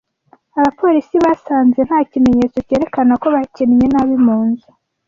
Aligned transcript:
Abapolisi 0.59 1.15
basanze 1.25 1.79
nta 1.87 1.99
kimenyetso 2.11 2.57
cyerekana 2.67 3.13
ko 3.21 3.27
bakinnye 3.35 3.85
nabi 3.93 4.15
mu 4.25 4.37
nzu. 4.47 4.69